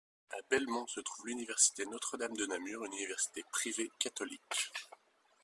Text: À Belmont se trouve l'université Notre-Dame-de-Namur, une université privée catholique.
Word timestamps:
À 0.31 0.37
Belmont 0.49 0.87
se 0.87 0.99
trouve 0.99 1.27
l'université 1.27 1.85
Notre-Dame-de-Namur, 1.85 2.83
une 2.85 2.93
université 2.93 3.43
privée 3.51 3.91
catholique. 3.99 4.71